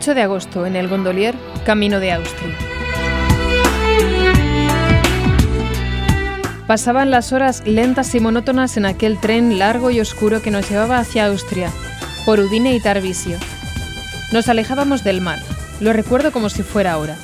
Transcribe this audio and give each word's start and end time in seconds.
8 0.00 0.14
de 0.14 0.22
agosto, 0.22 0.64
en 0.64 0.76
el 0.76 0.88
Gondolier, 0.88 1.34
camino 1.66 2.00
de 2.00 2.12
Austria. 2.12 2.56
Pasaban 6.66 7.10
las 7.10 7.34
horas 7.34 7.62
lentas 7.66 8.14
y 8.14 8.20
monótonas 8.20 8.78
en 8.78 8.86
aquel 8.86 9.20
tren 9.20 9.58
largo 9.58 9.90
y 9.90 10.00
oscuro 10.00 10.40
que 10.40 10.50
nos 10.50 10.70
llevaba 10.70 10.96
hacia 10.96 11.26
Austria, 11.26 11.70
por 12.24 12.40
Udine 12.40 12.74
y 12.74 12.80
Tarvisio. 12.80 13.36
Nos 14.32 14.48
alejábamos 14.48 15.04
del 15.04 15.20
mar, 15.20 15.38
lo 15.82 15.92
recuerdo 15.92 16.32
como 16.32 16.48
si 16.48 16.62
fuera 16.62 16.92
ahora. 16.92 17.18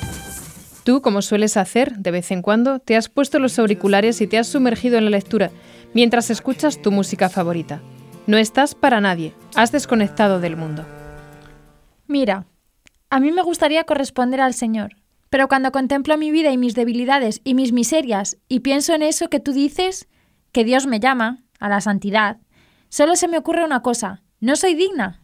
Tú, 0.83 1.01
como 1.01 1.23
sueles 1.23 1.57
hacer 1.57 1.97
de 1.97 2.11
vez 2.11 2.29
en 2.29 2.43
cuando, 2.43 2.77
te 2.77 2.95
has 2.95 3.09
puesto 3.09 3.39
los 3.39 3.57
auriculares 3.57 4.21
y 4.21 4.27
te 4.27 4.37
has 4.37 4.45
sumergido 4.45 4.99
en 4.99 5.05
la 5.05 5.09
lectura 5.09 5.49
mientras 5.95 6.29
escuchas 6.29 6.79
tu 6.79 6.91
música 6.91 7.27
favorita. 7.27 7.81
No 8.27 8.37
estás 8.37 8.75
para 8.75 9.01
nadie, 9.01 9.33
has 9.55 9.71
desconectado 9.71 10.39
del 10.39 10.55
mundo. 10.55 10.85
Mira, 12.05 12.45
a 13.09 13.19
mí 13.19 13.31
me 13.31 13.41
gustaría 13.41 13.83
corresponder 13.85 14.41
al 14.41 14.53
Señor, 14.53 14.95
pero 15.29 15.47
cuando 15.47 15.71
contemplo 15.71 16.17
mi 16.17 16.31
vida 16.31 16.51
y 16.51 16.57
mis 16.57 16.75
debilidades 16.75 17.41
y 17.43 17.53
mis 17.53 17.71
miserias 17.71 18.37
y 18.47 18.61
pienso 18.61 18.93
en 18.93 19.01
eso 19.01 19.29
que 19.29 19.39
tú 19.39 19.51
dices, 19.53 20.07
que 20.51 20.63
Dios 20.63 20.87
me 20.87 20.99
llama, 20.99 21.43
a 21.59 21.69
la 21.69 21.81
santidad, 21.81 22.37
solo 22.89 23.15
se 23.15 23.27
me 23.27 23.37
ocurre 23.37 23.65
una 23.65 23.81
cosa, 23.81 24.21
no 24.39 24.55
soy 24.55 24.75
digna. 24.75 25.21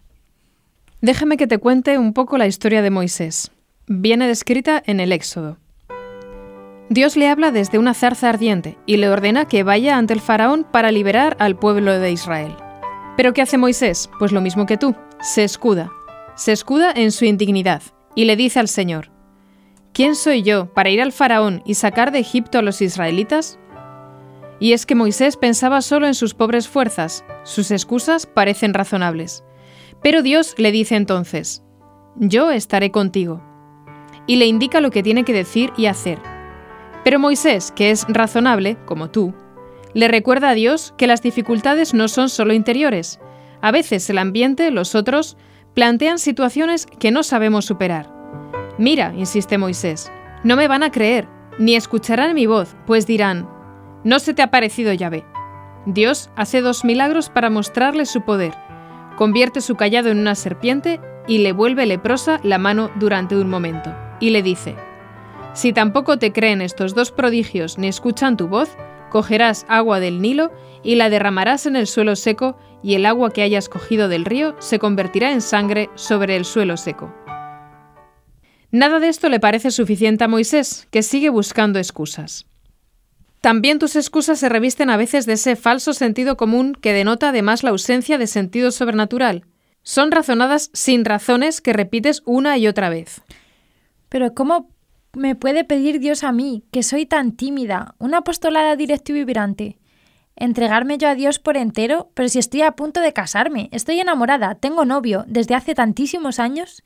Déjame 1.02 1.38
que 1.38 1.48
te 1.48 1.58
cuente 1.58 1.98
un 1.98 2.14
poco 2.14 2.38
la 2.38 2.48
historia 2.48 2.82
de 2.82 2.90
Moisés. 2.90 3.52
Viene 3.88 4.28
descrita 4.28 4.82
en 4.86 5.00
el 5.00 5.12
Éxodo. 5.12 5.58
Dios 6.90 7.18
le 7.18 7.28
habla 7.28 7.52
desde 7.52 7.78
una 7.78 7.94
zarza 7.94 8.30
ardiente 8.30 8.78
y 8.86 8.98
le 8.98 9.10
ordena 9.10 9.46
que 9.46 9.64
vaya 9.64 9.98
ante 9.98 10.14
el 10.14 10.22
faraón 10.22 10.64
para 10.64 10.92
liberar 10.92 11.36
al 11.40 11.58
pueblo 11.58 12.00
de 12.00 12.12
Israel. 12.12 12.56
¿Pero 13.18 13.34
qué 13.34 13.42
hace 13.42 13.58
Moisés? 13.58 14.10
Pues 14.20 14.32
lo 14.32 14.42
mismo 14.42 14.66
que 14.66 14.78
tú, 14.78 14.96
se 15.22 15.44
escuda, 15.44 15.92
se 16.36 16.52
escuda 16.52 16.92
en 16.96 17.12
su 17.12 17.26
indignidad 17.26 17.82
y 18.16 18.26
le 18.26 18.36
dice 18.36 18.60
al 18.60 18.68
Señor, 18.68 19.12
¿quién 19.94 20.16
soy 20.16 20.44
yo 20.44 20.74
para 20.74 20.90
ir 20.90 21.02
al 21.02 21.12
faraón 21.12 21.62
y 21.66 21.76
sacar 21.76 22.12
de 22.12 22.20
Egipto 22.20 22.60
a 22.60 22.62
los 22.62 22.82
israelitas? 22.82 23.60
Y 24.60 24.74
es 24.74 24.86
que 24.86 24.96
Moisés 24.96 25.38
pensaba 25.38 25.82
solo 25.82 26.08
en 26.08 26.14
sus 26.14 26.34
pobres 26.34 26.68
fuerzas, 26.68 27.26
sus 27.44 27.72
excusas 27.72 28.26
parecen 28.26 28.74
razonables. 28.74 29.44
Pero 30.02 30.22
Dios 30.22 30.56
le 30.58 30.72
dice 30.72 30.96
entonces, 30.96 31.64
yo 32.16 32.52
estaré 32.52 32.92
contigo. 32.92 33.42
Y 34.26 34.38
le 34.38 34.46
indica 34.46 34.80
lo 34.80 34.92
que 34.92 35.04
tiene 35.04 35.26
que 35.26 35.34
decir 35.34 35.72
y 35.76 35.88
hacer. 35.88 36.20
Pero 37.04 37.20
Moisés, 37.20 37.72
que 37.76 37.92
es 37.92 38.06
razonable, 38.08 38.78
como 38.86 39.10
tú, 39.10 39.34
le 39.94 40.08
recuerda 40.08 40.50
a 40.50 40.54
Dios 40.54 40.94
que 40.98 41.08
las 41.08 41.22
dificultades 41.22 41.94
no 41.94 42.08
son 42.08 42.30
solo 42.30 42.54
interiores. 42.54 43.20
A 43.62 43.72
veces 43.72 44.10
el 44.10 44.18
ambiente, 44.18 44.72
los 44.72 44.96
otros, 44.96 45.38
plantean 45.74 46.20
situaciones 46.20 46.86
que 46.86 47.12
no 47.12 47.24
sabemos 47.24 47.66
superar. 47.66 48.12
Mira, 48.78 49.14
insiste 49.16 49.58
Moisés, 49.58 50.12
no 50.44 50.56
me 50.56 50.68
van 50.68 50.84
a 50.84 50.92
creer, 50.92 51.28
ni 51.58 51.76
escucharán 51.76 52.34
mi 52.34 52.46
voz, 52.46 52.76
pues 52.86 53.06
dirán, 53.06 53.48
no 54.04 54.20
se 54.20 54.34
te 54.34 54.42
ha 54.42 54.52
parecido 54.52 54.94
Yahvé. 54.94 55.26
Dios 55.86 56.30
hace 56.36 56.62
dos 56.62 56.86
milagros 56.86 57.30
para 57.30 57.50
mostrarle 57.50 58.06
su 58.06 58.22
poder. 58.22 58.54
Convierte 59.18 59.62
su 59.62 59.76
callado 59.76 60.10
en 60.10 60.20
una 60.20 60.36
serpiente 60.36 61.00
y 61.28 61.40
le 61.40 61.52
vuelve 61.52 61.86
leprosa 61.86 62.40
la 62.44 62.58
mano 62.58 62.90
durante 62.96 63.36
un 63.36 63.50
momento. 63.50 63.96
Y 64.20 64.32
le 64.32 64.42
dice, 64.42 64.76
si 65.54 65.72
tampoco 65.74 66.18
te 66.18 66.32
creen 66.32 66.62
estos 66.62 66.96
dos 66.96 67.12
prodigios 67.12 67.78
ni 67.78 67.88
escuchan 67.88 68.38
tu 68.38 68.48
voz, 68.48 68.76
cogerás 69.14 69.66
agua 69.70 70.00
del 70.00 70.22
Nilo 70.24 70.52
y 70.84 70.96
la 70.96 71.12
derramarás 71.12 71.68
en 71.68 71.76
el 71.76 71.86
suelo 71.86 72.16
seco 72.16 72.58
y 72.82 72.96
el 72.96 73.06
agua 73.06 73.32
que 73.32 73.44
hayas 73.44 73.70
cogido 73.70 74.10
del 74.10 74.26
río 74.26 74.56
se 74.60 74.80
convertirá 74.80 75.32
en 75.32 75.42
sangre 75.42 75.92
sobre 75.94 76.36
el 76.36 76.46
suelo 76.46 76.78
seco. 76.78 77.14
Nada 78.72 79.00
de 79.00 79.10
esto 79.10 79.30
le 79.30 79.40
parece 79.40 79.70
suficiente 79.70 80.24
a 80.24 80.28
Moisés, 80.28 80.88
que 80.90 81.04
sigue 81.04 81.30
buscando 81.30 81.78
excusas. 81.78 82.48
También 83.40 83.78
tus 83.78 83.96
excusas 83.96 84.40
se 84.40 84.50
revisten 84.50 84.90
a 84.90 84.98
veces 84.98 85.28
de 85.28 85.34
ese 85.34 85.56
falso 85.56 85.94
sentido 85.94 86.36
común 86.36 86.74
que 86.74 86.92
denota 86.92 87.30
además 87.30 87.62
la 87.62 87.70
ausencia 87.70 88.18
de 88.18 88.26
sentido 88.26 88.72
sobrenatural. 88.72 89.46
Son 89.84 90.10
razonadas 90.10 90.72
sin 90.74 91.06
razones 91.06 91.62
que 91.62 91.74
repites 91.74 92.24
una 92.26 92.58
y 92.58 92.68
otra 92.68 92.90
vez. 92.90 93.22
Pero 94.10 94.34
¿cómo 94.34 94.73
me 95.16 95.36
puede 95.36 95.64
pedir 95.64 96.00
Dios 96.00 96.24
a 96.24 96.32
mí, 96.32 96.64
que 96.72 96.84
soy 96.84 97.06
tan 97.06 97.34
tímida, 97.34 97.96
una 98.00 98.20
apostolada 98.20 98.76
directa 98.76 99.12
y 99.12 99.16
vibrante? 99.16 99.78
entregarme 100.36 100.98
yo 100.98 101.08
a 101.08 101.16
Dios 101.16 101.40
por 101.40 101.58
entero, 101.58 102.10
pero 102.14 102.30
si 102.30 102.40
estoy 102.40 102.62
a 102.62 102.72
punto 102.72 103.02
de 103.02 103.14
casarme, 103.14 103.70
estoy 103.72 104.00
enamorada, 104.00 104.56
tengo 104.56 104.84
novio 104.84 105.26
desde 105.28 105.56
hace 105.56 105.76
tantísimos 105.76 106.40
años. 106.40 106.84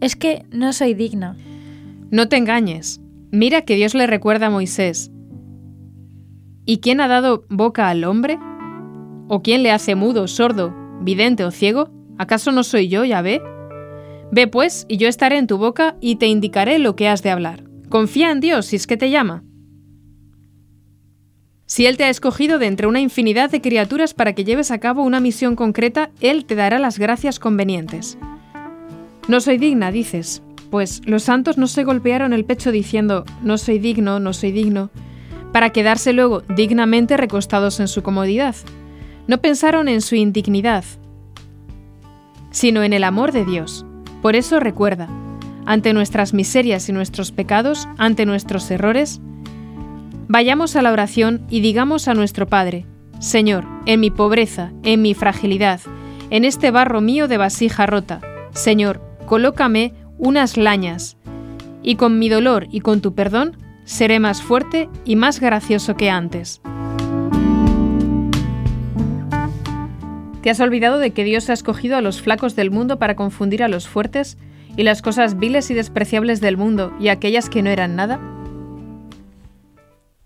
Es 0.00 0.16
que 0.16 0.46
no 0.50 0.72
soy 0.72 0.94
digna. 0.94 1.36
No 2.10 2.28
te 2.28 2.36
engañes. 2.36 3.00
Mira 3.30 3.62
que 3.62 3.74
Dios 3.74 3.94
le 3.94 4.06
recuerda 4.06 4.46
a 4.46 4.50
Moisés. 4.50 5.10
¿Y 6.64 6.78
quién 6.78 7.00
ha 7.00 7.08
dado 7.08 7.44
boca 7.50 7.88
al 7.88 8.04
hombre? 8.04 8.38
¿O 9.28 9.42
quién 9.42 9.62
le 9.62 9.70
hace 9.70 9.94
mudo, 9.94 10.26
sordo, 10.26 10.74
vidente 11.02 11.44
o 11.44 11.50
ciego? 11.50 11.90
¿Acaso 12.16 12.50
no 12.52 12.62
soy 12.62 12.88
yo, 12.88 13.04
ya 13.04 13.20
ve? 13.20 13.42
Ve 14.30 14.46
pues, 14.46 14.84
y 14.88 14.98
yo 14.98 15.08
estaré 15.08 15.38
en 15.38 15.46
tu 15.46 15.58
boca 15.58 15.96
y 16.00 16.16
te 16.16 16.26
indicaré 16.26 16.78
lo 16.78 16.96
que 16.96 17.08
has 17.08 17.22
de 17.22 17.30
hablar. 17.30 17.64
Confía 17.88 18.30
en 18.30 18.40
Dios 18.40 18.66
si 18.66 18.76
es 18.76 18.86
que 18.86 18.96
te 18.96 19.10
llama. 19.10 19.42
Si 21.66 21.86
Él 21.86 21.96
te 21.96 22.04
ha 22.04 22.08
escogido 22.08 22.58
de 22.58 22.66
entre 22.66 22.86
una 22.86 23.00
infinidad 23.00 23.50
de 23.50 23.60
criaturas 23.60 24.14
para 24.14 24.34
que 24.34 24.44
lleves 24.44 24.70
a 24.70 24.78
cabo 24.78 25.02
una 25.02 25.20
misión 25.20 25.54
concreta, 25.54 26.10
Él 26.20 26.44
te 26.44 26.54
dará 26.54 26.78
las 26.78 26.98
gracias 26.98 27.38
convenientes. 27.38 28.18
No 29.28 29.40
soy 29.40 29.58
digna, 29.58 29.90
dices. 29.90 30.42
Pues 30.70 31.02
los 31.06 31.22
santos 31.22 31.56
no 31.56 31.66
se 31.66 31.84
golpearon 31.84 32.32
el 32.32 32.44
pecho 32.44 32.72
diciendo, 32.72 33.24
no 33.42 33.56
soy 33.58 33.78
digno, 33.78 34.20
no 34.20 34.32
soy 34.32 34.52
digno, 34.52 34.90
para 35.52 35.70
quedarse 35.70 36.12
luego 36.12 36.42
dignamente 36.54 37.16
recostados 37.16 37.80
en 37.80 37.88
su 37.88 38.02
comodidad. 38.02 38.54
No 39.26 39.40
pensaron 39.40 39.88
en 39.88 40.00
su 40.02 40.14
indignidad, 40.14 40.84
sino 42.50 42.82
en 42.82 42.92
el 42.92 43.04
amor 43.04 43.32
de 43.32 43.44
Dios. 43.44 43.84
Por 44.22 44.36
eso 44.36 44.60
recuerda, 44.60 45.08
ante 45.66 45.92
nuestras 45.92 46.34
miserias 46.34 46.88
y 46.88 46.92
nuestros 46.92 47.30
pecados, 47.30 47.88
ante 47.98 48.26
nuestros 48.26 48.70
errores, 48.70 49.20
vayamos 50.28 50.76
a 50.76 50.82
la 50.82 50.92
oración 50.92 51.46
y 51.48 51.60
digamos 51.60 52.08
a 52.08 52.14
nuestro 52.14 52.46
Padre, 52.46 52.86
Señor, 53.20 53.64
en 53.86 54.00
mi 54.00 54.10
pobreza, 54.10 54.72
en 54.82 55.02
mi 55.02 55.14
fragilidad, 55.14 55.80
en 56.30 56.44
este 56.44 56.70
barro 56.70 57.00
mío 57.00 57.28
de 57.28 57.36
vasija 57.36 57.86
rota, 57.86 58.20
Señor, 58.52 59.00
colócame 59.26 59.94
unas 60.18 60.56
lañas, 60.56 61.16
y 61.82 61.96
con 61.96 62.18
mi 62.18 62.28
dolor 62.28 62.66
y 62.70 62.80
con 62.80 63.00
tu 63.00 63.14
perdón 63.14 63.56
seré 63.84 64.20
más 64.20 64.42
fuerte 64.42 64.88
y 65.04 65.16
más 65.16 65.40
gracioso 65.40 65.96
que 65.96 66.10
antes. 66.10 66.60
¿Te 70.42 70.50
has 70.50 70.60
olvidado 70.60 70.98
de 70.98 71.10
que 71.10 71.24
Dios 71.24 71.50
ha 71.50 71.52
escogido 71.52 71.96
a 71.96 72.00
los 72.00 72.22
flacos 72.22 72.54
del 72.54 72.70
mundo 72.70 72.98
para 72.98 73.16
confundir 73.16 73.62
a 73.62 73.68
los 73.68 73.88
fuertes 73.88 74.38
y 74.76 74.84
las 74.84 75.02
cosas 75.02 75.38
viles 75.38 75.70
y 75.70 75.74
despreciables 75.74 76.40
del 76.40 76.56
mundo 76.56 76.94
y 77.00 77.08
aquellas 77.08 77.50
que 77.50 77.62
no 77.62 77.70
eran 77.70 77.96
nada? 77.96 78.20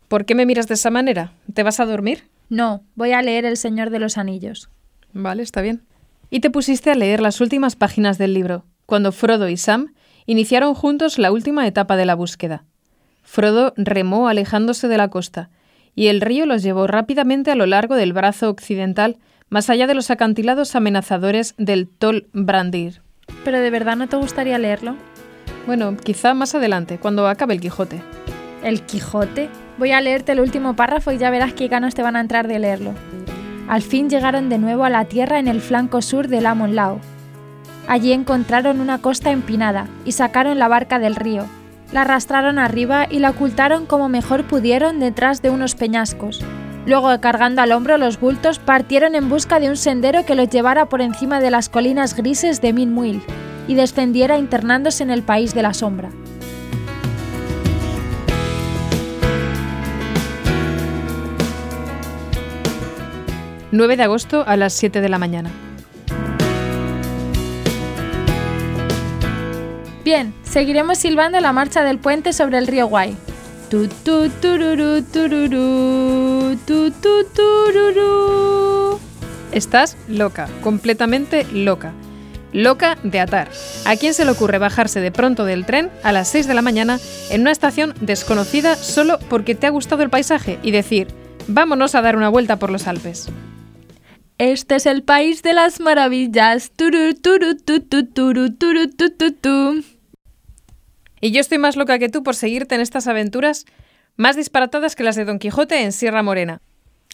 ¿Por 0.09 0.27
qué 0.27 0.35
me 0.35 0.45
miras 0.45 0.69
de 0.69 0.75
esa 0.75 0.91
manera? 0.91 1.33
¿Te 1.55 1.63
vas 1.63 1.81
a 1.81 1.87
dormir? 1.87 2.29
No, 2.51 2.85
voy 2.95 3.13
a 3.13 3.23
leer 3.23 3.47
El 3.47 3.57
Señor 3.57 3.89
de 3.89 3.99
los 3.99 4.19
Anillos. 4.19 4.69
Vale, 5.15 5.43
está 5.43 5.63
bien. 5.63 5.85
Y 6.29 6.41
te 6.41 6.51
pusiste 6.51 6.91
a 6.91 6.95
leer 6.95 7.21
las 7.21 7.41
últimas 7.41 7.77
páginas 7.77 8.19
del 8.19 8.35
libro, 8.35 8.67
cuando 8.85 9.13
Frodo 9.13 9.49
y 9.49 9.57
Sam 9.57 9.95
iniciaron 10.27 10.75
juntos 10.75 11.19
la 11.19 11.33
última 11.33 11.67
etapa 11.67 11.97
de 11.97 12.05
la 12.05 12.15
búsqueda. 12.15 12.67
Frodo 13.23 13.73
remó 13.79 14.29
alejándose 14.29 14.89
de 14.89 14.99
la 14.99 15.09
costa, 15.09 15.49
y 15.95 16.09
el 16.09 16.21
río 16.21 16.45
los 16.45 16.63
llevó 16.63 16.87
rápidamente 16.87 17.51
a 17.51 17.55
lo 17.55 17.65
largo 17.65 17.95
del 17.95 18.13
brazo 18.13 18.51
occidental, 18.51 19.17
más 19.53 19.69
allá 19.69 19.87
de 19.87 19.95
los 19.95 20.11
acantilados 20.11 20.75
amenazadores 20.75 21.55
del 21.59 21.87
Tol 21.87 22.27
Brandir. 22.33 23.03
¿Pero 23.45 23.61
de 23.61 23.69
verdad 23.69 23.97
no 23.97 24.09
te 24.09 24.17
gustaría 24.17 24.59
leerlo? 24.59 24.97
Bueno, 25.67 25.95
quizá 26.03 26.33
más 26.33 26.55
adelante, 26.55 26.97
cuando 26.97 27.29
acabe 27.29 27.53
el 27.53 27.61
Quijote. 27.61 28.03
¿El 28.65 28.81
Quijote? 28.81 29.51
Voy 29.77 29.93
a 29.93 30.01
leerte 30.01 30.33
el 30.33 30.41
último 30.41 30.75
párrafo 30.75 31.13
y 31.13 31.19
ya 31.19 31.29
verás 31.29 31.53
qué 31.53 31.69
ganas 31.69 31.95
te 31.95 32.03
van 32.03 32.17
a 32.17 32.21
entrar 32.21 32.49
de 32.49 32.59
leerlo. 32.59 32.95
Al 33.69 33.83
fin 33.83 34.09
llegaron 34.09 34.49
de 34.49 34.57
nuevo 34.57 34.85
a 34.85 34.91
la 34.91 35.05
tierra 35.05 35.39
en 35.39 35.49
el 35.49 35.61
flanco 35.61 36.01
sur 36.01 36.29
del 36.29 36.47
Amonlao. 36.47 36.99
Allí 37.89 38.13
encontraron 38.13 38.81
una 38.81 39.03
costa 39.03 39.33
empinada 39.33 39.87
y 40.07 40.13
sacaron 40.13 40.59
la 40.59 40.69
barca 40.69 40.99
del 40.99 41.15
río. 41.15 41.45
La 41.93 42.03
arrastraron 42.03 42.59
arriba 42.59 43.07
y 43.11 43.19
la 43.19 43.31
ocultaron 43.31 43.85
como 43.85 44.09
mejor 44.09 44.45
pudieron 44.45 44.99
detrás 44.99 45.43
de 45.43 45.51
unos 45.51 45.75
peñascos. 45.75 46.43
Luego, 46.85 47.21
cargando 47.21 47.63
al 47.63 47.71
hombro 47.71 47.97
los 47.97 48.19
bultos, 48.19 48.59
partieron 48.59 49.15
en 49.15 49.29
busca 49.29 49.61
de 49.61 49.69
un 49.69 49.77
sendero 49.77 50.27
que 50.27 50.35
los 50.35 50.51
llevara 50.51 50.87
por 50.87 51.01
encima 51.01 51.41
de 51.41 51.51
las 51.51 51.69
colinas 51.69 52.17
grises 52.17 52.61
de 52.61 52.73
Minmuil 52.73 53.23
y 53.69 53.77
descendiera 53.77 54.37
internándose 54.37 55.05
en 55.05 55.11
el 55.11 55.23
país 55.23 55.55
de 55.55 55.63
la 55.63 55.75
sombra. 55.75 56.11
...9 63.73 63.97
de 63.97 64.03
agosto 64.03 64.45
a 64.47 64.59
las 64.59 64.75
7 64.75 65.01
de 65.01 65.09
la 65.09 65.19
mañana. 65.19 65.51
Bien, 70.05 70.35
seguiremos 70.43 70.99
silbando 70.99 71.41
la 71.41 71.55
marcha 71.55 71.83
del 71.83 71.99
puente 71.99 72.35
sobre 72.35 72.59
el 72.59 72.67
río 72.67 72.87
Guay. 72.89 73.17
Estás 79.51 79.97
loca, 80.09 80.47
completamente 80.61 81.45
loca. 81.45 81.95
Loca 82.53 82.99
de 83.03 83.19
atar. 83.19 83.49
¿A 83.87 83.97
quién 83.97 84.13
se 84.13 84.27
le 84.27 84.33
ocurre 84.33 84.59
bajarse 84.59 85.01
de 85.01 85.11
pronto 85.11 85.47
del 85.47 85.65
tren 85.65 85.91
a 86.03 86.13
las 86.13 86.29
6 86.29 86.49
de 86.49 86.53
la 86.53 86.61
mañana 86.61 86.99
en 87.31 87.41
una 87.41 87.51
estación 87.51 87.95
desconocida 88.03 88.77
solo 88.77 89.19
porque 89.31 89.55
te 89.55 89.67
ha 89.67 89.71
gustado 89.71 90.03
el 90.03 90.11
paisaje 90.11 90.59
y 90.63 90.71
decir, 90.71 91.09
vámonos 91.47 91.95
a 91.95 92.03
dar 92.03 92.17
una 92.17 92.29
vuelta 92.29 92.59
por 92.59 92.71
los 92.71 92.87
Alpes? 92.87 93.31
Este 94.37 94.75
es 94.75 94.85
el 94.85 95.03
país 95.03 95.43
de 95.43 95.55
las 95.55 95.81
maravillas. 95.81 96.73
Turu, 96.77 97.15
turu, 97.15 97.57
tu, 97.57 97.81
tu, 97.81 98.05
turu, 98.05 98.51
turu, 98.53 98.91
tu, 98.91 99.09
tu, 99.17 99.33
tu. 99.33 99.92
Y 101.25 101.31
yo 101.31 101.41
estoy 101.41 101.59
más 101.59 101.77
loca 101.77 102.01
que 102.01 102.09
tú 102.09 102.25
por 102.25 102.35
seguirte 102.35 102.75
en 102.75 102.81
estas 102.81 103.07
aventuras 103.07 103.65
más 104.17 104.35
disparatadas 104.35 104.97
que 104.97 105.05
las 105.05 105.15
de 105.15 105.25
Don 105.25 105.39
Quijote 105.39 105.81
en 105.81 105.93
Sierra 105.93 106.25
Morena. 106.25 106.61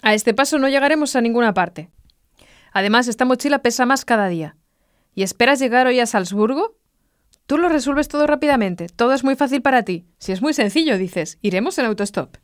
A 0.01 0.15
este 0.15 0.33
paso 0.33 0.59
no 0.59 0.67
llegaremos 0.67 1.15
a 1.15 1.21
ninguna 1.21 1.53
parte. 1.53 1.91
Además, 2.73 3.07
esta 3.07 3.27
mochila 3.27 3.59
pesa 3.59 3.85
más 3.85 4.07
cada 4.07 4.29
día. 4.29 4.57
¿Y 5.15 5.25
esperas 5.25 5.59
llegar 5.61 5.87
hoy 5.87 6.01
a 6.01 6.07
Salzburgo? 6.07 6.79
Tú 7.47 7.59
lo 7.59 7.69
resuelves 7.69 8.09
todo 8.09 8.27
rápidamente, 8.27 8.89
todo 8.89 9.13
es 9.13 9.25
muy 9.25 9.37
fácil 9.37 9.61
para 9.61 9.83
ti. 9.83 10.07
Si 10.19 10.33
es 10.33 10.41
muy 10.41 10.55
sencillo, 10.55 10.97
dices, 10.97 11.37
iremos 11.43 11.79
en 11.79 11.85
autostop. 11.85 12.39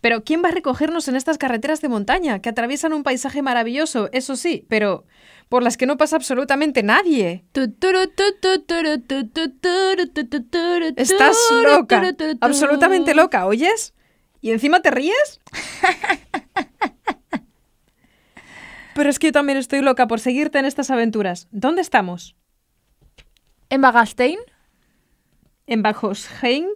Pero 0.00 0.24
¿quién 0.24 0.42
va 0.42 0.48
a 0.48 0.52
recogernos 0.52 1.08
en 1.08 1.16
estas 1.16 1.36
carreteras 1.36 1.82
de 1.82 1.90
montaña 1.90 2.40
que 2.40 2.48
atraviesan 2.48 2.94
un 2.94 3.02
paisaje 3.02 3.42
maravilloso, 3.42 4.08
eso 4.12 4.36
sí, 4.36 4.64
pero 4.70 5.04
por 5.48 5.62
las 5.62 5.76
que 5.76 5.86
no 5.86 5.96
pasa 5.96 6.16
absolutamente 6.16 6.82
nadie? 6.82 7.44
Estás 10.96 11.36
loca, 11.62 12.02
absolutamente 12.40 13.14
loca, 13.14 13.46
¿oyes? 13.46 13.94
¿Y 14.40 14.50
encima 14.50 14.80
te 14.80 14.90
ríes? 14.90 15.40
Pero 18.94 19.10
es 19.10 19.18
que 19.18 19.26
yo 19.28 19.32
también 19.32 19.58
estoy 19.58 19.82
loca 19.82 20.06
por 20.06 20.20
seguirte 20.20 20.58
en 20.58 20.64
estas 20.64 20.90
aventuras. 20.90 21.48
¿Dónde 21.50 21.82
estamos? 21.82 22.34
¿En 23.68 23.82
Bagastein? 23.82 24.38
¿En 25.66 25.82
Bajosheim? 25.82 26.66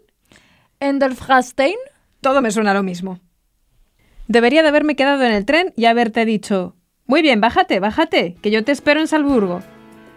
¿En 0.80 0.98
Dorfgastein? 0.98 1.76
Todo 2.20 2.42
me 2.42 2.50
suena 2.50 2.74
lo 2.74 2.82
mismo. 2.82 3.20
Debería 4.28 4.62
de 4.62 4.68
haberme 4.68 4.96
quedado 4.96 5.24
en 5.24 5.32
el 5.32 5.46
tren 5.46 5.72
y 5.76 5.86
haberte 5.86 6.24
dicho, 6.24 6.76
muy 7.10 7.22
bien, 7.22 7.40
bájate, 7.40 7.80
bájate, 7.80 8.36
que 8.40 8.52
yo 8.52 8.62
te 8.62 8.70
espero 8.70 9.00
en 9.00 9.08
Salzburgo. 9.08 9.62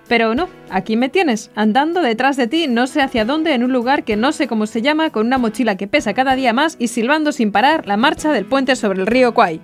Pero 0.08 0.36
no, 0.36 0.48
aquí 0.70 0.96
me 0.96 1.10
tienes, 1.10 1.50
andando 1.56 2.02
detrás 2.02 2.38
de 2.38 2.46
ti 2.46 2.68
no 2.68 2.86
sé 2.86 3.02
hacia 3.02 3.26
dónde 3.26 3.56
en 3.56 3.64
un 3.64 3.74
lugar 3.74 4.04
que 4.04 4.16
no 4.16 4.32
sé 4.32 4.48
cómo 4.48 4.68
se 4.68 4.84
llama, 4.84 5.10
con 5.10 5.26
una 5.26 5.40
mochila 5.40 5.76
que 5.76 5.88
pesa 5.88 6.14
cada 6.14 6.36
día 6.36 6.54
más 6.54 6.76
y 6.78 6.90
silbando 6.90 7.32
sin 7.32 7.52
parar 7.52 7.88
la 7.88 7.98
marcha 7.98 8.32
del 8.32 8.46
puente 8.46 8.76
sobre 8.76 9.00
el 9.00 9.08
río 9.08 9.34
Kwai. 9.34 9.60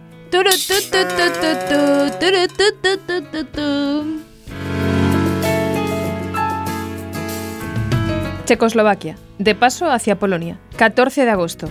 Checoslovaquia, 8.46 9.18
de 9.38 9.54
paso 9.54 9.92
hacia 9.92 10.18
Polonia, 10.18 10.60
14 10.78 11.26
de 11.26 11.30
agosto. 11.30 11.70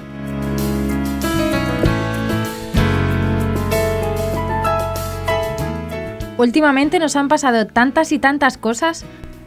Últimamente 6.38 7.00
nos 7.00 7.17
han 7.17 7.26
pasado 7.26 7.67
tantas 7.67 8.12
y 8.12 8.20
tantas 8.20 8.58
cosas. 8.58 9.05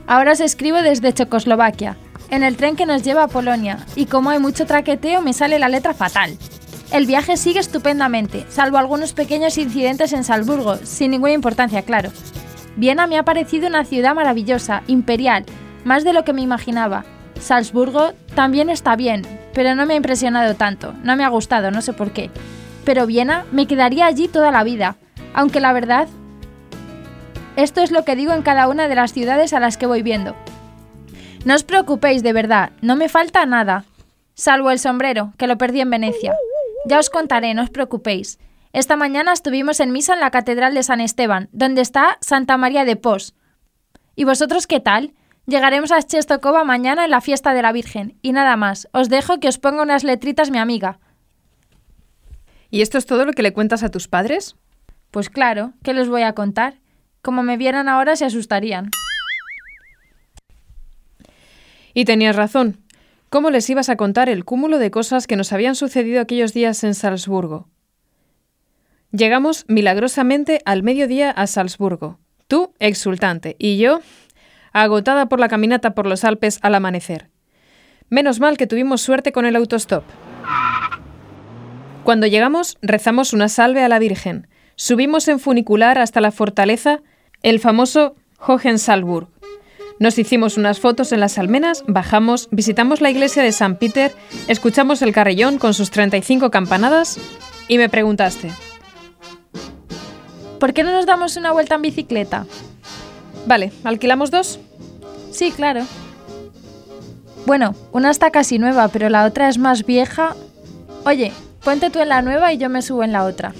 Ahora 0.08 0.34
os 0.34 0.42
escribo 0.42 0.82
desde 0.82 1.14
Checoslovaquia, 1.14 1.96
en 2.30 2.44
el 2.44 2.58
tren 2.58 2.76
que 2.76 2.86
nos 2.86 3.02
lleva 3.02 3.24
a 3.24 3.28
Polonia, 3.30 3.80
y 3.96 4.08
como 4.08 4.30
hay 4.30 4.40
mucho 4.40 4.66
traqueteo 4.66 5.22
me 5.22 5.32
sale 5.32 5.58
la 5.58 5.70
letra 5.70 5.94
fatal. 5.94 6.38
El 6.92 7.06
viaje 7.06 7.38
sigue 7.38 7.62
estupendamente, 7.62 8.46
salvo 8.50 8.78
algunos 8.78 9.14
pequeños 9.14 9.58
incidentes 9.58 10.12
en 10.12 10.26
Salzburgo, 10.26 10.76
sin 10.84 11.12
ninguna 11.12 11.32
importancia, 11.32 11.82
claro. 11.84 12.12
Viena 12.76 13.08
me 13.08 13.18
ha 13.18 13.24
parecido 13.24 13.68
una 13.68 13.86
ciudad 13.86 14.14
maravillosa, 14.14 14.84
imperial, 14.88 15.46
más 15.86 16.04
de 16.04 16.12
lo 16.12 16.26
que 16.26 16.34
me 16.34 16.42
imaginaba. 16.42 17.06
Salzburgo 17.40 18.12
también 18.36 18.70
está 18.70 18.98
bien, 18.98 19.26
pero 19.54 19.76
no 19.76 19.86
me 19.86 19.94
ha 19.94 19.98
impresionado 19.98 20.56
tanto, 20.56 20.94
no 21.04 21.16
me 21.16 21.24
ha 21.24 21.30
gustado, 21.30 21.72
no 21.72 21.82
sé 21.82 21.94
por 21.94 22.12
qué. 22.12 22.30
Pero 22.84 23.08
Viena 23.08 23.46
me 23.54 23.66
quedaría 23.66 24.08
allí 24.08 24.28
toda 24.28 24.52
la 24.52 24.66
vida, 24.66 24.98
aunque 25.34 25.62
la 25.62 25.72
verdad 25.72 26.10
esto 27.56 27.82
es 27.82 27.92
lo 27.92 28.06
que 28.06 28.16
digo 28.16 28.34
en 28.34 28.42
cada 28.42 28.68
una 28.68 28.88
de 28.88 28.96
las 28.96 29.14
ciudades 29.14 29.54
a 29.54 29.60
las 29.60 29.78
que 29.78 29.86
voy 29.86 30.02
viendo. 30.02 30.36
No 31.46 31.56
os 31.56 31.64
preocupéis, 31.64 32.24
de 32.24 32.34
verdad, 32.34 32.72
no 32.82 32.96
me 32.96 33.10
falta 33.10 33.46
nada. 33.46 33.86
Salvo 34.34 34.72
el 34.72 34.80
sombrero, 34.80 35.34
que 35.38 35.48
lo 35.48 35.58
perdí 35.58 35.82
en 35.82 35.90
Venecia. 35.90 36.36
Ya 36.86 37.00
os 37.00 37.10
contaré, 37.10 37.54
no 37.54 37.64
os 37.64 37.70
preocupéis. 37.70 38.40
Esta 38.74 38.96
mañana 38.96 39.34
estuvimos 39.34 39.80
en 39.80 39.92
misa 39.92 40.14
en 40.14 40.20
la 40.20 40.32
Catedral 40.32 40.74
de 40.74 40.84
San 40.84 41.02
Esteban, 41.02 41.50
donde 41.52 41.82
está 41.82 42.18
Santa 42.22 42.58
María 42.58 42.86
de 42.86 42.96
Pos. 42.96 43.36
¿Y 44.16 44.24
vosotros 44.24 44.68
qué 44.68 44.80
tal? 44.80 45.14
Llegaremos 45.46 45.92
a 45.92 46.02
Chestokova 46.02 46.64
mañana 46.64 47.06
en 47.06 47.12
la 47.12 47.22
fiesta 47.22 47.54
de 47.54 47.62
la 47.62 47.72
Virgen. 47.72 48.18
Y 48.22 48.32
nada 48.32 48.56
más, 48.56 48.88
os 48.94 49.10
dejo 49.10 49.40
que 49.40 49.48
os 49.48 49.58
ponga 49.58 49.82
unas 49.82 50.04
letritas 50.04 50.52
mi 50.52 50.60
amiga. 50.60 51.00
¿Y 52.70 52.82
esto 52.82 52.98
es 52.98 53.06
todo 53.06 53.26
lo 53.26 53.34
que 53.34 53.42
le 53.42 53.52
cuentas 53.52 53.84
a 53.84 53.90
tus 53.90 54.08
padres? 54.08 54.56
Pues 55.10 55.30
claro, 55.30 55.74
¿qué 55.84 55.94
les 55.94 56.08
voy 56.08 56.22
a 56.22 56.34
contar? 56.34 56.76
Como 57.22 57.44
me 57.44 57.58
vieran 57.58 57.88
ahora 57.88 58.16
se 58.16 58.26
asustarían. 58.26 58.90
Y 61.94 62.06
tenías 62.06 62.36
razón. 62.36 62.78
¿Cómo 63.30 63.50
les 63.50 63.70
ibas 63.70 63.90
a 63.90 63.96
contar 63.96 64.28
el 64.28 64.44
cúmulo 64.44 64.78
de 64.78 64.92
cosas 64.92 65.28
que 65.28 65.36
nos 65.36 65.54
habían 65.54 65.76
sucedido 65.76 66.20
aquellos 66.20 66.54
días 66.54 66.84
en 66.84 66.96
Salzburgo? 66.96 67.70
Llegamos 69.12 69.66
milagrosamente 69.68 70.62
al 70.66 70.84
mediodía 70.84 71.32
a 71.32 71.48
Salzburgo. 71.48 72.20
Tú, 72.48 72.74
exultante, 72.80 73.56
y 73.60 73.78
yo, 73.78 74.02
agotada 74.74 75.28
por 75.28 75.40
la 75.40 75.48
caminata 75.48 75.94
por 75.94 76.08
los 76.08 76.24
Alpes 76.24 76.60
al 76.62 76.76
amanecer. 76.76 77.30
Menos 78.10 78.40
mal 78.40 78.58
que 78.58 78.68
tuvimos 78.68 79.02
suerte 79.02 79.32
con 79.32 79.46
el 79.46 79.56
autostop. 79.56 80.04
Cuando 82.04 82.28
llegamos, 82.28 82.78
rezamos 82.82 83.32
una 83.32 83.48
salve 83.48 83.84
a 83.84 83.88
la 83.88 84.00
Virgen. 84.00 84.48
Subimos 84.76 85.28
en 85.28 85.40
funicular 85.40 86.00
hasta 86.00 86.20
la 86.20 86.32
fortaleza 86.32 87.02
el 87.44 87.60
famoso 87.60 88.16
Hohensalburg. 88.40 89.28
Nos 90.00 90.18
hicimos 90.18 90.58
unas 90.58 90.80
fotos 90.80 91.12
en 91.12 91.20
las 91.20 91.38
almenas, 91.38 91.84
bajamos, 91.88 92.50
visitamos 92.52 93.02
la 93.02 93.12
iglesia 93.12 93.44
de 93.44 93.52
San 93.52 93.76
Peter, 93.76 94.12
escuchamos 94.48 95.02
el 95.02 95.14
carrillón 95.14 95.60
con 95.60 95.74
sus 95.74 95.92
35 95.92 96.50
campanadas 96.50 97.20
y 97.68 97.78
me 97.78 97.88
preguntaste. 97.88 98.52
¿Por 100.60 100.74
qué 100.74 100.84
no 100.84 100.92
nos 100.92 101.06
damos 101.06 101.38
una 101.38 101.52
vuelta 101.52 101.76
en 101.76 101.84
bicicleta? 101.84 102.46
Vale, 103.46 103.72
¿alquilamos 103.84 104.32
dos? 104.32 104.60
Sí, 105.32 105.52
claro. 105.52 105.86
Bueno, 107.46 107.76
una 107.92 108.12
está 108.12 108.32
casi 108.32 108.60
nueva, 108.60 108.88
pero 108.88 109.10
la 109.10 109.26
otra 109.26 109.50
es 109.50 109.58
más 109.58 109.86
vieja. 109.86 110.36
Oye, 111.06 111.32
ponte 111.64 111.90
tú 111.90 112.00
en 112.00 112.10
la 112.10 112.22
nueva 112.22 112.54
y 112.54 112.58
yo 112.58 112.70
me 112.70 112.82
subo 112.82 113.04
en 113.04 113.12
la 113.12 113.24
otra. 113.24 113.54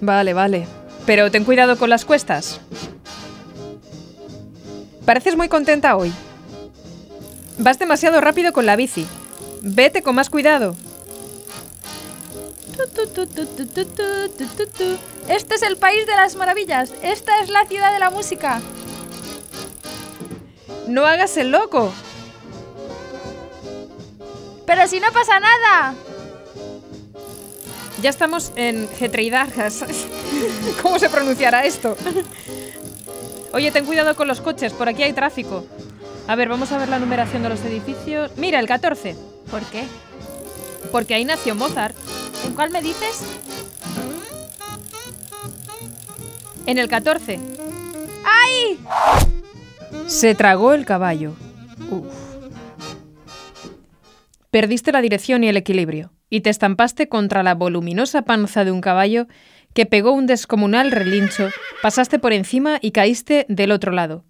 Vale, 0.00 0.32
vale. 0.32 0.66
Pero 1.06 1.30
ten 1.30 1.44
cuidado 1.44 1.76
con 1.76 1.90
las 1.90 2.04
cuestas. 2.04 2.60
Pareces 5.04 5.36
muy 5.36 5.48
contenta 5.48 5.96
hoy. 5.96 6.12
Vas 7.58 7.78
demasiado 7.78 8.20
rápido 8.20 8.52
con 8.52 8.64
la 8.64 8.76
bici. 8.76 9.06
Vete 9.60 10.02
con 10.02 10.14
más 10.14 10.30
cuidado. 10.30 10.74
Este 15.28 15.54
es 15.54 15.62
el 15.62 15.76
país 15.76 16.06
de 16.06 16.16
las 16.16 16.36
maravillas. 16.36 16.92
Esta 17.02 17.40
es 17.40 17.50
la 17.50 17.66
ciudad 17.66 17.92
de 17.92 17.98
la 17.98 18.10
música. 18.10 18.60
No 20.86 21.04
hagas 21.06 21.36
el 21.36 21.50
loco. 21.50 21.92
Pero 24.66 24.88
si 24.88 25.00
no 25.00 25.12
pasa 25.12 25.38
nada. 25.38 25.94
Ya 28.00 28.10
estamos 28.10 28.52
en 28.56 28.88
Getreidarjas. 28.88 29.84
¿Cómo 30.82 30.98
se 30.98 31.10
pronunciará 31.10 31.64
esto? 31.64 31.96
Oye, 33.54 33.70
ten 33.70 33.86
cuidado 33.86 34.16
con 34.16 34.26
los 34.26 34.40
coches, 34.40 34.72
por 34.72 34.88
aquí 34.88 35.04
hay 35.04 35.12
tráfico. 35.12 35.64
A 36.26 36.34
ver, 36.34 36.48
vamos 36.48 36.72
a 36.72 36.78
ver 36.78 36.88
la 36.88 36.98
numeración 36.98 37.44
de 37.44 37.50
los 37.50 37.64
edificios. 37.64 38.32
Mira, 38.36 38.58
el 38.58 38.66
14. 38.66 39.14
¿Por 39.48 39.62
qué? 39.66 39.84
Porque 40.90 41.14
ahí 41.14 41.24
nació 41.24 41.54
Mozart. 41.54 41.94
¿En 42.44 42.54
cuál 42.54 42.72
me 42.72 42.82
dices? 42.82 43.24
En 46.66 46.78
el 46.78 46.88
14. 46.88 47.38
¡Ay! 48.24 48.80
Se 50.08 50.34
tragó 50.34 50.72
el 50.72 50.84
caballo. 50.84 51.36
Uf. 51.92 52.12
Perdiste 54.50 54.90
la 54.90 55.00
dirección 55.00 55.44
y 55.44 55.48
el 55.48 55.56
equilibrio, 55.56 56.10
y 56.28 56.40
te 56.40 56.50
estampaste 56.50 57.08
contra 57.08 57.44
la 57.44 57.54
voluminosa 57.54 58.22
panza 58.22 58.64
de 58.64 58.72
un 58.72 58.80
caballo 58.80 59.28
que 59.74 59.86
pegó 59.86 60.12
un 60.12 60.26
descomunal 60.26 60.90
relincho, 60.90 61.50
pasaste 61.82 62.18
por 62.18 62.32
encima 62.32 62.78
y 62.80 62.92
caíste 62.92 63.44
del 63.48 63.72
otro 63.72 63.92
lado. 63.92 64.24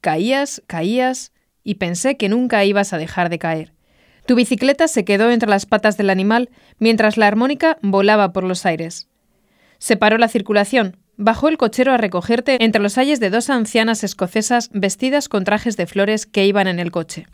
Caías, 0.00 0.62
caías, 0.66 1.32
y 1.64 1.76
pensé 1.76 2.16
que 2.16 2.28
nunca 2.28 2.64
ibas 2.64 2.92
a 2.92 2.98
dejar 2.98 3.28
de 3.30 3.38
caer. 3.38 3.72
Tu 4.26 4.34
bicicleta 4.34 4.86
se 4.88 5.04
quedó 5.04 5.30
entre 5.30 5.48
las 5.48 5.66
patas 5.66 5.96
del 5.96 6.10
animal 6.10 6.50
mientras 6.78 7.16
la 7.16 7.26
armónica 7.26 7.78
volaba 7.82 8.32
por 8.32 8.44
los 8.44 8.66
aires. 8.66 9.08
Se 9.78 9.96
paró 9.96 10.18
la 10.18 10.28
circulación, 10.28 10.96
bajó 11.16 11.48
el 11.48 11.58
cochero 11.58 11.92
a 11.92 11.96
recogerte 11.96 12.62
entre 12.64 12.82
los 12.82 12.98
ayes 12.98 13.18
de 13.18 13.30
dos 13.30 13.50
ancianas 13.50 14.04
escocesas 14.04 14.70
vestidas 14.72 15.28
con 15.28 15.44
trajes 15.44 15.76
de 15.76 15.86
flores 15.86 16.26
que 16.26 16.46
iban 16.46 16.68
en 16.68 16.78
el 16.78 16.92
coche. 16.92 17.26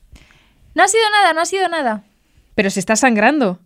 No 0.74 0.82
ha 0.82 0.88
sido 0.88 1.04
nada, 1.10 1.32
no 1.32 1.40
ha 1.40 1.46
sido 1.46 1.68
nada. 1.68 2.04
Pero 2.54 2.70
se 2.70 2.80
está 2.80 2.96
sangrando. 2.96 3.58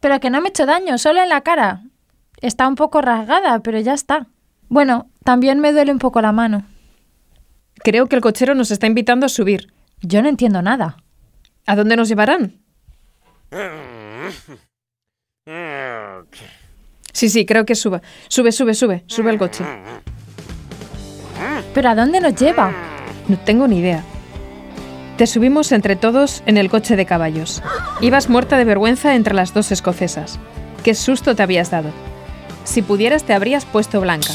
Pero 0.00 0.20
que 0.20 0.30
no 0.30 0.40
me 0.40 0.48
he 0.48 0.50
hecho 0.50 0.66
daño, 0.66 0.98
solo 0.98 1.22
en 1.22 1.28
la 1.28 1.40
cara. 1.40 1.82
Está 2.40 2.66
un 2.68 2.74
poco 2.74 3.00
rasgada, 3.02 3.60
pero 3.60 3.78
ya 3.80 3.94
está. 3.94 4.26
Bueno, 4.68 5.10
también 5.24 5.60
me 5.60 5.72
duele 5.72 5.92
un 5.92 5.98
poco 5.98 6.20
la 6.22 6.32
mano. 6.32 6.64
Creo 7.82 8.06
que 8.06 8.16
el 8.16 8.22
cochero 8.22 8.54
nos 8.54 8.70
está 8.70 8.86
invitando 8.86 9.26
a 9.26 9.28
subir. 9.28 9.72
Yo 10.00 10.22
no 10.22 10.28
entiendo 10.28 10.62
nada. 10.62 10.96
¿A 11.66 11.76
dónde 11.76 11.96
nos 11.96 12.08
llevarán? 12.08 12.60
Sí, 17.12 17.28
sí, 17.28 17.44
creo 17.44 17.66
que 17.66 17.74
suba. 17.74 18.00
Sube, 18.28 18.52
sube, 18.52 18.74
sube. 18.74 19.04
Sube 19.06 19.30
el 19.30 19.38
coche. 19.38 19.64
¿Pero 21.74 21.88
a 21.88 21.94
dónde 21.94 22.20
nos 22.20 22.34
lleva? 22.36 22.72
No 23.28 23.38
tengo 23.38 23.66
ni 23.66 23.78
idea. 23.78 24.04
Te 25.16 25.26
subimos 25.26 25.72
entre 25.72 25.96
todos 25.96 26.42
en 26.46 26.56
el 26.56 26.70
coche 26.70 26.96
de 26.96 27.06
caballos. 27.06 27.62
Ibas 28.00 28.30
muerta 28.30 28.56
de 28.56 28.64
vergüenza 28.64 29.14
entre 29.14 29.34
las 29.34 29.52
dos 29.52 29.70
escocesas. 29.72 30.38
Qué 30.82 30.94
susto 30.94 31.36
te 31.36 31.42
habías 31.42 31.70
dado. 31.70 31.90
Si 32.64 32.82
pudieras 32.82 33.24
te 33.24 33.32
habrías 33.32 33.64
puesto 33.64 34.00
blanca. 34.00 34.32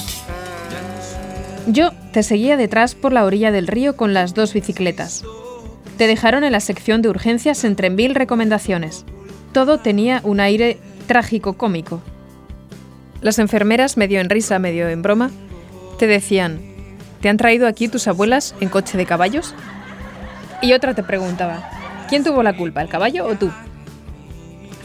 Yo 1.68 1.92
te 2.12 2.22
seguía 2.24 2.58
detrás 2.58 2.96
por 2.96 3.12
la 3.12 3.26
orilla 3.26 3.52
del 3.52 3.68
río 3.68 3.96
con 3.96 4.14
las 4.14 4.34
dos 4.34 4.54
bicicletas. 4.54 5.24
Te 5.98 6.08
dejaron 6.08 6.44
en 6.44 6.52
la 6.52 6.60
sección 6.60 7.02
de 7.02 7.10
urgencias 7.10 7.64
entre 7.64 7.90
mil 7.90 8.14
recomendaciones. 8.14 9.06
Todo 9.54 9.80
tenía 9.80 10.22
un 10.24 10.40
aire 10.40 10.78
trágico 11.08 11.54
cómico. 11.54 12.02
Las 13.22 13.40
enfermeras, 13.40 13.98
medio 13.98 14.20
en 14.20 14.30
risa, 14.30 14.60
medio 14.60 14.90
en 14.90 15.02
broma, 15.02 15.32
te 15.98 16.06
decían, 16.06 16.60
¿te 17.22 17.30
han 17.30 17.38
traído 17.38 17.68
aquí 17.68 17.88
tus 17.88 18.08
abuelas 18.08 18.54
en 18.60 18.70
coche 18.70 18.98
de 18.98 19.06
caballos? 19.06 19.56
Y 20.62 20.74
otra 20.74 20.94
te 20.94 21.04
preguntaba, 21.04 21.70
¿quién 22.10 22.24
tuvo 22.24 22.44
la 22.44 22.56
culpa, 22.56 22.82
el 22.82 22.90
caballo 22.90 23.26
o 23.26 23.36
tú? 23.36 23.50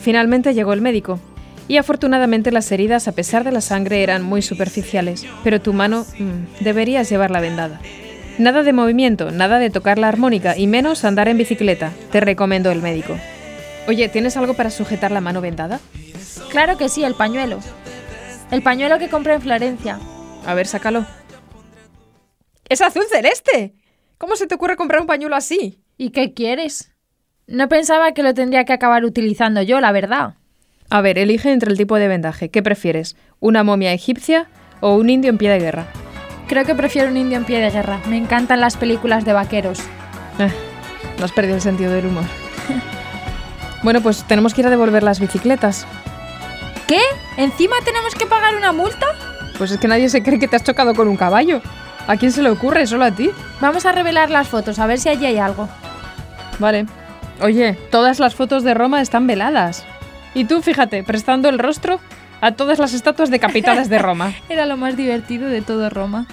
Finalmente 0.01 0.55
llegó 0.55 0.73
el 0.73 0.81
médico, 0.81 1.21
y 1.71 1.77
afortunadamente 1.77 2.51
las 2.51 2.73
heridas, 2.73 3.07
a 3.07 3.13
pesar 3.13 3.45
de 3.45 3.53
la 3.53 3.61
sangre, 3.61 4.03
eran 4.03 4.25
muy 4.25 4.43
superficiales, 4.43 5.25
pero 5.45 5.61
tu 5.61 5.73
mano 5.73 6.05
mmm, 6.19 6.65
deberías 6.65 7.09
llevarla 7.09 7.39
vendada. 7.39 7.81
Nada 8.39 8.65
de 8.65 8.73
movimiento, 8.73 9.31
nada 9.31 9.61
de 9.61 9.71
tocar 9.71 9.97
la 9.97 10.09
armónica 10.09 10.59
y 10.59 10.67
menos 10.67 11.05
andar 11.05 11.29
en 11.29 11.39
bicicleta, 11.39 11.93
te 12.11 12.19
recomendó 12.19 12.73
el 12.73 12.83
médico. 12.83 13.17
Oye, 13.87 14.09
¿tienes 14.09 14.37
algo 14.37 14.55
para 14.55 14.71
sujetar 14.71 15.13
la 15.13 15.21
mano 15.21 15.41
vendada? 15.41 15.79
Claro 16.51 16.77
que 16.77 16.89
sí, 16.89 17.05
el 17.05 17.15
pañuelo. 17.15 17.61
El 18.51 18.63
pañuelo 18.63 18.99
que 18.99 19.09
compré 19.09 19.35
en 19.35 19.43
Florencia. 19.43 20.01
A 20.45 20.55
ver, 20.55 20.67
sácalo. 20.67 21.07
¡Es 22.69 22.81
azul 22.81 23.05
celeste! 23.09 23.77
¿Cómo 24.19 24.35
se 24.35 24.49
te 24.49 24.57
ocurre 24.57 24.75
comprar 24.75 25.03
un 25.03 25.07
pañuelo 25.07 25.37
así? 25.37 25.85
¿Y 25.97 26.11
qué 26.11 26.35
quieres? 26.35 26.93
No 27.47 27.69
pensaba 27.69 28.11
que 28.11 28.25
lo 28.25 28.35
tendría 28.35 28.65
que 28.65 28.73
acabar 28.73 29.05
utilizando 29.05 29.63
yo, 29.63 29.81
la 29.81 29.93
verdad. 29.93 30.35
A 30.91 31.01
ver, 31.03 31.19
elige 31.19 31.53
entre 31.53 31.71
el 31.71 31.79
tipo 31.79 31.97
de 31.97 32.09
vendaje. 32.09 32.49
¿Qué 32.49 32.65
prefieres? 32.65 33.15
¿Una 33.39 33.63
momia 33.63 33.93
egipcia 33.93 34.49
o 34.81 34.97
un 34.97 35.09
indio 35.09 35.31
en 35.31 35.39
pie 35.39 35.49
de 35.49 35.61
guerra? 35.61 35.87
Creo 36.49 36.65
que 36.65 36.75
prefiero 36.75 37.09
un 37.09 37.17
indio 37.17 37.39
en 37.39 37.45
pie 37.45 37.61
de 37.61 37.71
guerra. 37.71 38.01
Me 38.09 38.17
encantan 38.17 38.61
las 38.61 38.77
películas 38.77 39.25
de 39.25 39.33
vaqueros. 39.33 39.79
Eh, 40.41 40.51
no 41.17 41.25
has 41.25 41.31
perdido 41.31 41.55
el 41.55 41.63
sentido 41.63 41.93
del 41.93 42.07
humor. 42.07 42.25
bueno, 43.85 44.01
pues 44.01 44.25
tenemos 44.25 44.53
que 44.53 44.63
ir 44.63 44.67
a 44.67 44.71
devolver 44.71 45.05
las 45.05 45.21
bicicletas. 45.21 45.87
¿Qué? 46.89 47.01
¿Encima 47.37 47.77
tenemos 47.85 48.17
que 48.17 48.27
pagar 48.27 48.57
una 48.57 48.73
multa? 48.73 49.07
Pues 49.59 49.71
es 49.71 49.79
que 49.79 49.87
nadie 49.87 50.09
se 50.09 50.25
cree 50.25 50.41
que 50.41 50.49
te 50.49 50.57
has 50.57 50.65
chocado 50.65 50.95
con 50.97 51.07
un 51.07 51.17
caballo. 51.17 51.63
¿A 52.09 52.17
quién 52.17 52.33
se 52.33 52.43
le 52.43 52.51
ocurre? 52.51 52.89
Solo 52.89 53.05
a 53.05 53.13
ti. 53.13 53.31
Vamos 53.61 53.87
a 53.87 53.93
revelar 53.93 54.29
las 54.29 54.49
fotos, 54.49 54.81
a 54.81 54.87
ver 54.87 54.99
si 54.99 55.09
allí 55.09 55.25
hay 55.25 55.39
algo. 55.39 55.69
Vale. 56.59 56.87
Oye, 57.41 57.79
todas 57.93 58.19
las 58.19 58.35
fotos 58.35 58.65
de 58.65 58.75
Roma 58.75 59.01
están 59.01 59.29
veladas. 59.29 59.87
Y 60.35 60.45
tú, 60.45 60.63
fíjate, 60.63 61.03
prestando 61.03 61.49
el 61.49 61.59
rostro 61.59 62.01
a 62.41 62.53
todas 62.53 62.79
las 62.79 62.95
estatuas 62.95 63.31
decapitadas 63.31 63.89
de 63.89 63.99
Roma. 63.99 64.33
Era 64.49 64.67
lo 64.67 64.77
más 64.77 64.97
divertido 64.97 65.49
de 65.49 65.63
todo 65.63 65.91
Roma. 65.91 66.27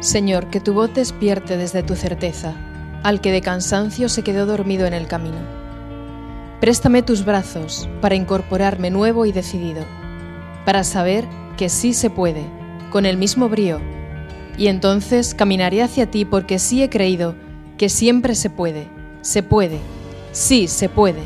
Señor, 0.00 0.46
que 0.50 0.60
tu 0.60 0.72
voz 0.72 0.94
despierte 0.94 1.56
desde 1.56 1.82
tu 1.82 1.96
certeza 1.96 2.54
al 3.02 3.20
que 3.20 3.30
de 3.30 3.40
cansancio 3.40 4.08
se 4.08 4.22
quedó 4.22 4.46
dormido 4.46 4.86
en 4.86 4.94
el 4.94 5.06
camino. 5.06 5.38
Préstame 6.60 7.02
tus 7.02 7.24
brazos 7.24 7.88
para 8.00 8.14
incorporarme 8.14 8.90
nuevo 8.90 9.26
y 9.26 9.32
decidido, 9.32 9.84
para 10.64 10.82
saber 10.82 11.24
que 11.56 11.68
sí 11.68 11.92
se 11.92 12.10
puede, 12.10 12.44
con 12.90 13.06
el 13.06 13.16
mismo 13.16 13.48
brío, 13.48 13.80
y 14.58 14.68
entonces 14.68 15.34
caminaré 15.34 15.82
hacia 15.82 16.10
ti 16.10 16.24
porque 16.24 16.58
sí 16.58 16.82
he 16.82 16.88
creído 16.88 17.34
que 17.76 17.88
siempre 17.88 18.34
se 18.34 18.50
puede, 18.50 18.88
se 19.20 19.42
puede, 19.42 19.78
sí 20.32 20.68
se 20.68 20.88
puede. 20.88 21.22